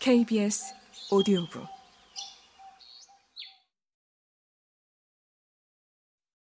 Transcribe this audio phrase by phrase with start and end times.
[0.00, 0.74] KBS
[1.10, 1.66] 오디오북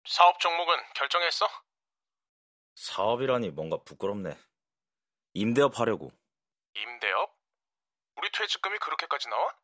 [0.08, 1.48] 사업 종목은 결정했어?
[2.76, 4.38] 사업이라니 뭔가 부끄럽네.
[5.34, 6.12] 임대업 하려고.
[6.76, 7.36] 임대업?
[8.18, 9.56] 우리 퇴직금이 그렇게까지 나와?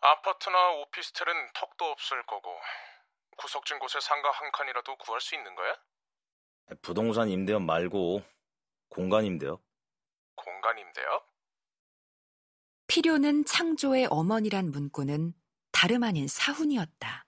[0.00, 2.56] 아파트나 오피스텔은 턱도 없을 거고
[3.38, 5.76] 구석진 곳에 상가 한 칸이라도 구할 수 있는 거야?
[6.80, 8.22] 부동산 임대업 말고
[8.88, 9.60] 공간 임대업.
[10.34, 11.31] 공간 임대업?
[12.92, 15.32] 필요는 창조의 어머니란 문구는
[15.70, 17.24] 다름 아닌 사훈이었다.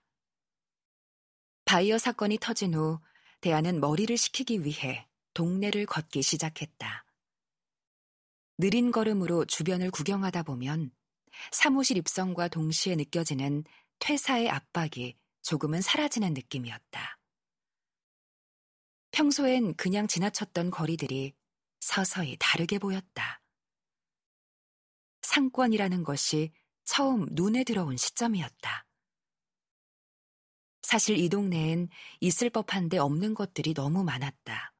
[1.65, 2.99] 바이어 사건이 터진 후
[3.41, 7.03] 대안은 머리를 식히기 위해 동네를 걷기 시작했다.
[8.59, 10.91] 느린 걸음으로 주변을 구경하다 보면
[11.51, 13.63] 사무실 입성과 동시에 느껴지는
[13.97, 17.17] 퇴사의 압박이 조금은 사라지는 느낌이었다.
[19.09, 21.33] 평소엔 그냥 지나쳤던 거리들이
[21.79, 23.41] 서서히 다르게 보였다.
[25.35, 26.53] 상권이라는 것이
[26.85, 28.85] 처음 눈에 들어온 시점이었다.
[30.81, 31.89] 사실 이 동네엔
[32.21, 34.73] 있을 법한데 없는 것들이 너무 많았다.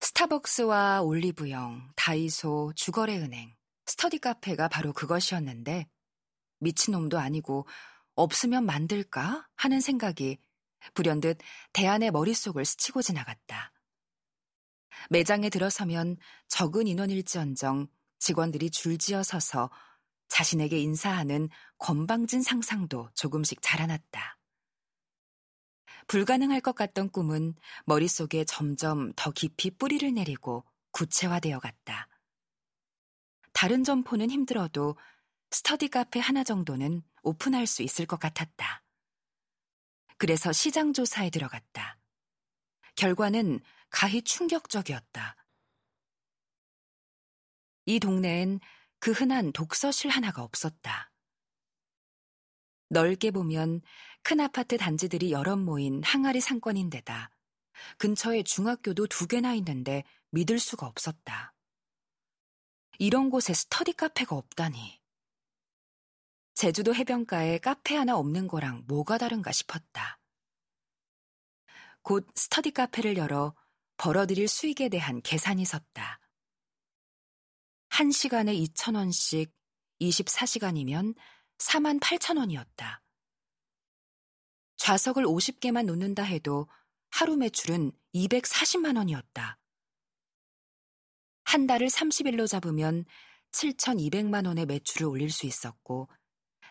[0.00, 5.88] 스타벅스와 올리브영, 다이소, 주거래은행, 스터디 카페가 바로 그것이었는데
[6.58, 7.66] 미친놈도 아니고
[8.14, 10.38] 없으면 만들까 하는 생각이
[10.92, 11.38] 불현듯
[11.72, 13.72] 대안의 머릿속을 스치고 지나갔다.
[15.08, 17.88] 매장에 들어서면 적은 인원일지언정
[18.18, 19.70] 직원들이 줄지어 서서
[20.28, 24.38] 자신에게 인사하는 건방진 상상도 조금씩 자라났다.
[26.06, 32.08] 불가능할 것 같던 꿈은 머릿속에 점점 더 깊이 뿌리를 내리고 구체화되어 갔다.
[33.52, 34.96] 다른 점포는 힘들어도
[35.50, 38.82] 스터디 카페 하나 정도는 오픈할 수 있을 것 같았다.
[40.16, 41.98] 그래서 시장 조사에 들어갔다.
[42.96, 43.60] 결과는
[43.90, 45.36] 가히 충격적이었다.
[47.88, 48.60] 이 동네엔
[48.98, 51.10] 그 흔한 독서실 하나가 없었다.
[52.90, 53.80] 넓게 보면
[54.22, 57.30] 큰 아파트 단지들이 여럿 모인 항아리 상권인데다
[57.96, 61.54] 근처에 중학교도 두 개나 있는데 믿을 수가 없었다.
[62.98, 65.00] 이런 곳에 스터디 카페가 없다니.
[66.52, 70.20] 제주도 해변가에 카페 하나 없는 거랑 뭐가 다른가 싶었다.
[72.02, 73.54] 곧 스터디 카페를 열어
[73.96, 76.20] 벌어들일 수익에 대한 계산이 섰다.
[77.98, 79.50] 1시간에 2천원씩
[80.00, 81.16] 24시간이면
[81.58, 83.00] 4만 8천원이었다.
[84.76, 86.68] 좌석을 50개만 놓는다 해도
[87.10, 89.58] 하루 매출은 240만 원이었다.
[91.42, 93.04] 한 달을 30일로 잡으면
[93.50, 96.08] 7,200만 원의 매출을 올릴 수 있었고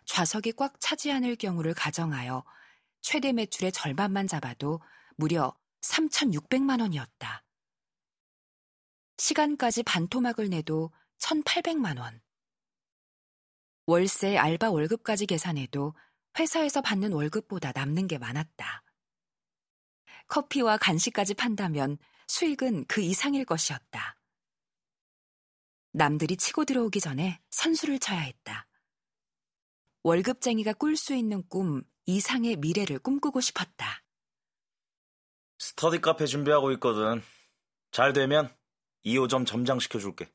[0.06, 2.46] 좌석이 꽉 차지 않을 경우를 가정하여
[3.02, 4.80] 최대 매출의 절반만 잡아도
[5.18, 7.44] 무려 3,600만 원이었다.
[9.18, 12.22] 시간까지 반토막을 내도 1,800만 원.
[13.86, 15.94] 월세, 알바 월급까지 계산해도
[16.38, 18.84] 회사에서 받는 월급보다 남는 게 많았다.
[20.28, 21.98] 커피와 간식까지 판다면
[22.28, 24.18] 수익은 그 이상일 것이었다.
[25.94, 28.68] 남들이 치고 들어오기 전에 선수를 쳐야 했다.
[30.04, 34.04] 월급쟁이가 꿀 수 있는 꿈 이상의 미래를 꿈꾸고 싶었다.
[35.60, 37.24] 스터디 카페 준비하고 있거든.
[37.92, 38.54] 잘 되면
[39.06, 40.30] 2호점 점장시켜줄게.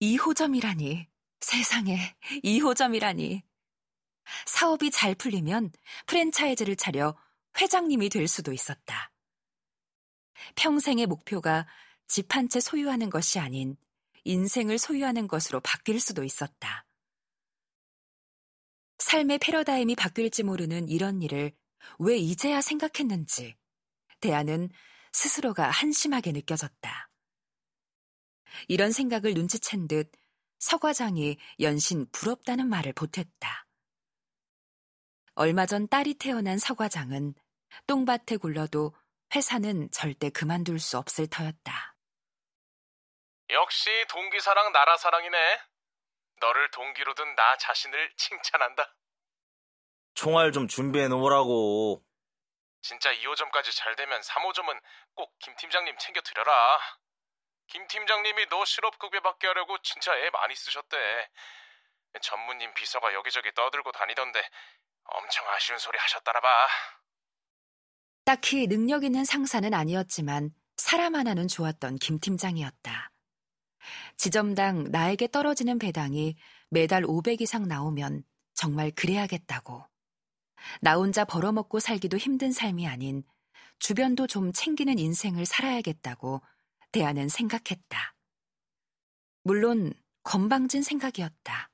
[0.00, 1.06] 2호점이라니.
[1.40, 3.42] 세상에, 2호점이라니.
[4.46, 5.72] 사업이 잘 풀리면
[6.06, 7.16] 프랜차이즈를 차려
[7.60, 9.12] 회장님이 될 수도 있었다.
[10.56, 11.66] 평생의 목표가
[12.08, 13.76] 집 한 채 소유하는 것이 아닌
[14.24, 16.84] 인생을 소유하는 것으로 바뀔 수도 있었다.
[18.98, 21.52] 삶의 패러다임이 바뀔지 모르는 이런 일을
[21.98, 23.56] 왜 이제야 생각했는지
[24.20, 24.70] 대안은
[25.12, 27.05] 스스로가 한심하게 느껴졌다.
[28.68, 30.10] 이런 생각을 눈치챈 듯
[30.58, 33.66] 서과장이 연신 부럽다는 말을 보탰다.
[35.34, 37.34] 얼마 전 딸이 태어난 서과장은
[37.86, 38.94] 똥밭에 굴러도
[39.34, 41.96] 회사는 절대 그만둘 수 없을 터였다.
[43.50, 45.60] 역시 동기사랑 나라사랑이네.
[46.40, 48.94] 너를 동기로 둔 나 자신을 칭찬한다.
[50.14, 52.02] 총알 좀 준비해 놓으라고.
[52.82, 54.80] 진짜 2호점까지 잘 되면 3호점은
[55.14, 56.78] 꼭 김 팀장님 챙겨 드려라.
[57.68, 60.96] 김 팀장님이 너 실업 급여 받게 하려고 진짜 애 많이 쓰셨대.
[62.22, 64.42] 전무님 비서가 여기저기 떠들고 다니던데
[65.04, 66.68] 엄청 아쉬운 소리 하셨다나 봐.
[68.24, 73.10] 딱히 능력 있는 상사는 아니었지만 사람 하나는 좋았던 김 팀장이었다.
[74.16, 76.36] 지점당 나에게 떨어지는 배당이
[76.70, 78.24] 매달 500 이상 나오면
[78.54, 79.86] 정말 그래야겠다고.
[80.80, 83.22] 나 혼자 벌어먹고 살기도 힘든 삶이 아닌
[83.78, 86.42] 주변도 좀 챙기는 인생을 살아야겠다고
[86.96, 88.14] 대안은 생각했다.
[89.42, 91.68] 물론 건방진 생각이었다.